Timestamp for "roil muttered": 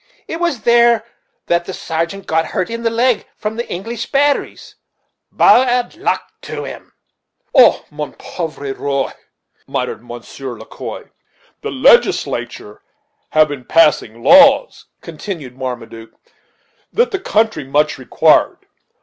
8.73-10.03